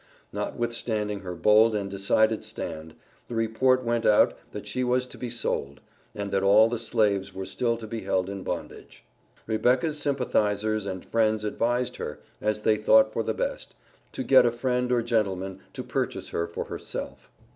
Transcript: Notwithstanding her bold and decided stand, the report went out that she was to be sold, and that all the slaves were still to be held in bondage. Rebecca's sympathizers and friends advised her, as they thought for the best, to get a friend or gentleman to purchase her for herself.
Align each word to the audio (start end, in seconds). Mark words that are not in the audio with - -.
Notwithstanding 0.33 1.19
her 1.19 1.35
bold 1.35 1.75
and 1.75 1.87
decided 1.87 2.43
stand, 2.43 2.95
the 3.27 3.35
report 3.35 3.83
went 3.83 4.03
out 4.03 4.33
that 4.51 4.65
she 4.65 4.83
was 4.83 5.05
to 5.05 5.15
be 5.19 5.29
sold, 5.29 5.79
and 6.15 6.31
that 6.31 6.41
all 6.41 6.69
the 6.69 6.79
slaves 6.79 7.35
were 7.35 7.45
still 7.45 7.77
to 7.77 7.85
be 7.85 7.99
held 8.01 8.27
in 8.27 8.41
bondage. 8.41 9.03
Rebecca's 9.45 9.99
sympathizers 9.99 10.87
and 10.87 11.05
friends 11.05 11.43
advised 11.43 11.97
her, 11.97 12.19
as 12.41 12.61
they 12.63 12.77
thought 12.77 13.13
for 13.13 13.21
the 13.21 13.35
best, 13.35 13.75
to 14.13 14.23
get 14.23 14.43
a 14.43 14.51
friend 14.51 14.91
or 14.91 15.03
gentleman 15.03 15.59
to 15.73 15.83
purchase 15.83 16.29
her 16.29 16.47
for 16.47 16.63
herself. 16.65 17.29